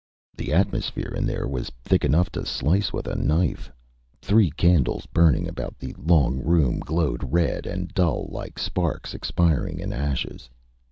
The 0.35 0.51
atmosphere 0.51 1.13
in 1.15 1.27
there 1.27 1.47
was 1.47 1.71
thick 1.83 2.03
enough 2.03 2.31
to 2.31 2.43
slice 2.43 2.91
with 2.91 3.05
a 3.05 3.15
knife. 3.15 3.71
Three 4.19 4.49
candles 4.49 5.05
burning 5.05 5.47
about 5.47 5.77
the 5.77 5.93
long 5.93 6.39
room 6.39 6.79
glowed 6.79 7.31
red 7.31 7.67
and 7.67 7.87
dull 7.93 8.27
like 8.31 8.57
sparks 8.57 9.13
expiring 9.13 9.77
in 9.79 9.93
ashes. 9.93 10.49